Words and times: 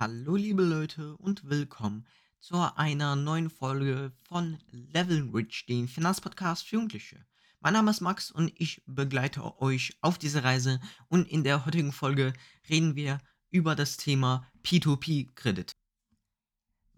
Hallo 0.00 0.36
liebe 0.36 0.62
Leute 0.62 1.16
und 1.16 1.50
willkommen 1.50 2.06
zu 2.38 2.54
einer 2.76 3.16
neuen 3.16 3.50
Folge 3.50 4.12
von 4.28 4.56
Level 4.70 5.28
Rich, 5.34 5.66
dem 5.66 5.88
Finanzpodcast 5.88 6.68
für 6.68 6.76
Jugendliche. 6.76 7.26
Mein 7.58 7.72
Name 7.72 7.90
ist 7.90 8.00
Max 8.00 8.30
und 8.30 8.52
ich 8.54 8.80
begleite 8.86 9.60
euch 9.60 9.98
auf 10.00 10.16
diese 10.16 10.44
Reise 10.44 10.80
und 11.08 11.26
in 11.28 11.42
der 11.42 11.66
heutigen 11.66 11.90
Folge 11.90 12.32
reden 12.70 12.94
wir 12.94 13.18
über 13.50 13.74
das 13.74 13.96
Thema 13.96 14.48
P2P-Kredit. 14.62 15.72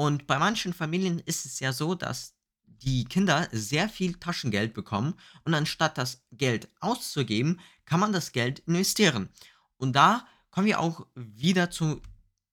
Und 0.00 0.26
bei 0.26 0.38
manchen 0.38 0.72
Familien 0.72 1.18
ist 1.18 1.44
es 1.44 1.60
ja 1.60 1.74
so, 1.74 1.94
dass 1.94 2.34
die 2.64 3.04
Kinder 3.04 3.50
sehr 3.52 3.86
viel 3.86 4.14
Taschengeld 4.14 4.72
bekommen 4.72 5.12
und 5.44 5.52
anstatt 5.52 5.98
das 5.98 6.24
Geld 6.32 6.70
auszugeben, 6.80 7.60
kann 7.84 8.00
man 8.00 8.10
das 8.10 8.32
Geld 8.32 8.60
investieren. 8.60 9.28
Und 9.76 9.94
da 9.94 10.26
kommen 10.50 10.66
wir 10.66 10.80
auch 10.80 11.06
wieder 11.14 11.70
zu, 11.70 12.00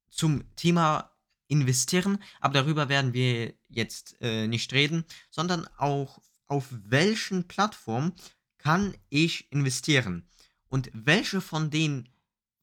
zum 0.09 0.43
Thema 0.57 1.15
investieren, 1.47 2.21
aber 2.41 2.55
darüber 2.55 2.89
werden 2.89 3.13
wir 3.13 3.53
jetzt 3.69 4.17
äh, 4.19 4.45
nicht 4.47 4.73
reden, 4.73 5.05
sondern 5.29 5.69
auch 5.77 6.21
auf 6.47 6.65
welchen 6.69 7.47
Plattformen 7.47 8.11
kann 8.57 8.93
ich 9.07 9.49
investieren 9.53 10.27
und 10.67 10.91
welche 10.91 11.39
von 11.39 11.69
den 11.71 12.09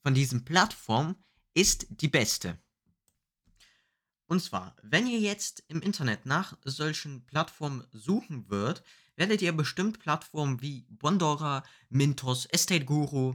von 0.02 0.12
diesen 0.12 0.44
Plattformen 0.44 1.16
ist 1.54 1.86
die 1.88 2.08
beste. 2.08 2.58
Und 4.26 4.40
zwar, 4.40 4.74
wenn 4.82 5.06
ihr 5.06 5.20
jetzt 5.20 5.64
im 5.68 5.82
Internet 5.82 6.24
nach 6.26 6.56
solchen 6.64 7.26
Plattformen 7.26 7.86
suchen 7.92 8.48
würdet, 8.48 8.82
werdet 9.16 9.42
ihr 9.42 9.52
bestimmt 9.52 9.98
Plattformen 9.98 10.60
wie 10.62 10.86
Bondora, 10.88 11.62
Mintos, 11.88 12.46
Estate 12.46 12.84
Guru, 12.84 13.34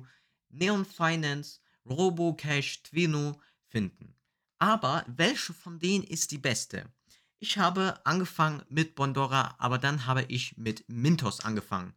Neon 0.49 0.85
Finance, 0.85 1.59
Robocash, 1.85 2.83
Twino 2.83 3.39
finden. 3.67 4.15
Aber 4.57 5.05
welche 5.07 5.53
von 5.53 5.79
denen 5.79 6.03
ist 6.03 6.31
die 6.31 6.37
beste? 6.37 6.91
Ich 7.37 7.57
habe 7.57 8.05
angefangen 8.05 8.63
mit 8.67 8.95
Bondora, 8.95 9.55
aber 9.59 9.77
dann 9.77 10.05
habe 10.05 10.23
ich 10.27 10.57
mit 10.57 10.83
Mintos 10.89 11.39
angefangen. 11.39 11.93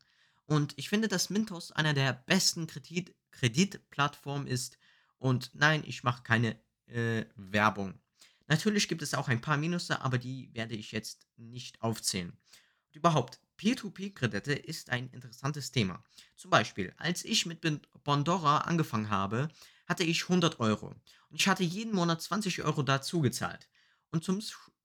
Und 0.46 0.74
ich 0.76 0.88
finde, 0.88 1.08
dass 1.08 1.30
Mintos 1.30 1.72
einer 1.72 1.94
der 1.94 2.12
besten 2.12 2.66
Kredit 2.66 3.14
Kreditplattformen 3.32 4.46
ist. 4.46 4.78
Und 5.16 5.50
nein, 5.54 5.82
ich 5.86 6.04
mache 6.04 6.22
keine 6.22 6.60
äh, 6.86 7.24
Werbung. 7.34 7.98
Natürlich 8.46 8.88
gibt 8.88 9.02
es 9.02 9.14
auch 9.14 9.28
ein 9.28 9.40
paar 9.40 9.56
Minusse, 9.56 10.00
aber 10.00 10.18
die 10.18 10.50
werde 10.52 10.74
ich 10.74 10.92
jetzt 10.92 11.26
nicht 11.36 11.80
aufzählen. 11.80 12.30
Und 12.30 12.96
überhaupt, 12.96 13.40
Peer-to-Peer-Kredite 13.56 14.52
ist 14.52 14.90
ein 14.90 15.08
interessantes 15.10 15.70
Thema. 15.70 16.02
Zum 16.36 16.50
Beispiel, 16.50 16.92
als 16.96 17.24
ich 17.24 17.46
mit 17.46 17.60
Bondora 18.04 18.58
angefangen 18.58 19.10
habe, 19.10 19.48
hatte 19.86 20.04
ich 20.04 20.24
100 20.24 20.60
Euro. 20.60 20.88
Und 21.28 21.40
ich 21.40 21.48
hatte 21.48 21.62
jeden 21.62 21.94
Monat 21.94 22.20
20 22.20 22.62
Euro 22.62 22.82
dazu 22.82 23.20
gezahlt. 23.20 23.68
Und 24.10 24.24
zum, 24.24 24.42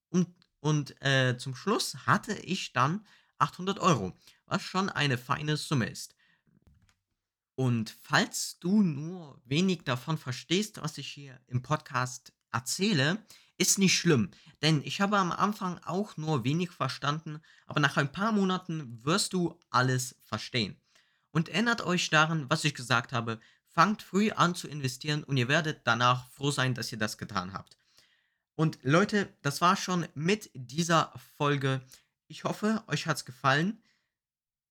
und, 0.10 0.28
und, 0.60 1.02
äh, 1.02 1.38
zum 1.38 1.56
Schluss 1.56 2.06
hatte 2.06 2.34
ich 2.34 2.74
dann 2.74 3.06
800 3.40 3.80
Euro, 3.80 4.18
was 4.46 4.62
schon 4.62 4.90
eine 4.90 5.18
feine 5.18 5.58
Summe 5.58 5.90
ist. 5.90 6.16
Und 7.56 7.96
falls 8.02 8.60
du 8.60 8.84
nur 8.84 9.42
wenig 9.46 9.84
davon 9.84 10.18
verstehst, 10.18 10.80
was 10.82 10.98
ich 11.00 11.08
hier 11.08 11.40
im 11.48 11.64
Podcast 11.64 12.32
erzähle, 12.52 13.26
ist 13.58 13.80
nicht 13.80 13.98
schlimm, 13.98 14.32
denn 14.62 14.82
ich 14.84 15.02
habe 15.02 15.18
am 15.18 15.32
Anfang 15.32 15.80
auch 15.84 16.18
nur 16.18 16.44
wenig 16.44 16.72
verstanden, 16.72 17.42
aber 17.66 17.80
nach 17.80 17.98
ein 17.98 18.12
paar 18.12 18.32
Monaten 18.32 19.04
wirst 19.04 19.34
du 19.34 19.60
alles 19.70 20.16
verstehen. 20.24 20.80
Und 21.32 21.50
erinnert 21.50 21.82
euch 21.82 22.10
daran, 22.10 22.50
was 22.50 22.64
ich 22.64 22.74
gesagt 22.74 23.14
habe, 23.14 23.40
fangt 23.68 24.02
früh 24.02 24.32
an 24.32 24.56
zu 24.56 24.68
investieren 24.68 25.24
und 25.24 25.38
ihr 25.38 25.48
werdet 25.48 25.82
danach 25.86 26.30
froh 26.32 26.52
sein, 26.52 26.74
dass 26.74 26.92
ihr 26.92 26.98
das 26.98 27.18
getan 27.18 27.54
habt. 27.54 27.78
Und 28.56 28.80
Leute, 28.82 29.32
das 29.44 29.62
war 29.62 29.76
schon 29.76 30.08
mit 30.16 30.50
dieser 30.56 31.14
Folge. 31.38 31.82
Ich 32.28 32.44
hoffe, 32.44 32.84
euch 32.88 33.06
hat 33.06 33.18
es 33.18 33.26
gefallen. 33.26 33.84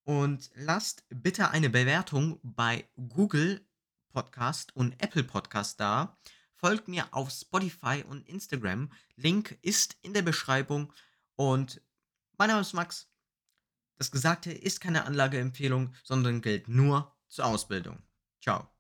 Und 0.02 0.50
lasst 0.54 1.04
bitte 1.08 1.50
eine 1.50 1.70
Bewertung 1.70 2.40
bei 2.42 2.88
Google 2.96 3.64
Podcast 4.12 4.74
und 4.74 5.00
Apple 5.00 5.22
Podcast 5.22 5.78
da. 5.78 6.16
Folgt 6.56 6.88
mir 6.88 7.06
auf 7.12 7.30
Spotify 7.30 8.02
und 8.08 8.26
Instagram. 8.28 8.90
Link 9.16 9.58
ist 9.62 9.96
in 10.02 10.14
der 10.14 10.22
Beschreibung. 10.22 10.92
Und 11.36 11.82
mein 12.38 12.48
Name 12.48 12.62
ist 12.62 12.72
Max. 12.72 13.10
Das 13.98 14.10
Gesagte 14.10 14.52
ist 14.52 14.80
keine 14.80 15.04
Anlageempfehlung, 15.04 15.94
sondern 16.02 16.42
gilt 16.42 16.68
nur 16.68 17.14
zur 17.28 17.46
Ausbildung. 17.46 18.02
Ciao. 18.40 18.75